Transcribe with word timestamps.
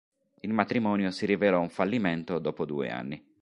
Il 0.39 0.51
matrimonio 0.51 1.11
si 1.11 1.27
rivelò 1.27 1.59
un 1.61 1.69
fallimento 1.69 2.39
dopo 2.39 2.65
due 2.65 2.89
anni. 2.89 3.23